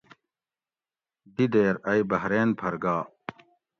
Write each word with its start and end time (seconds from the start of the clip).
دی 1.35 1.45
دیر 1.53 1.75
ائ 1.89 1.99
بحرین 2.09 2.49
پھر 2.59 2.73
گا 2.83 2.97